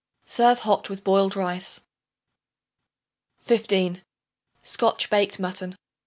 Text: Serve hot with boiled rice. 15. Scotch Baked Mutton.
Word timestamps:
Serve 0.25 0.57
hot 0.57 0.89
with 0.89 1.03
boiled 1.03 1.35
rice. 1.35 1.79
15. 3.43 4.01
Scotch 4.63 5.11
Baked 5.11 5.37
Mutton. 5.39 5.75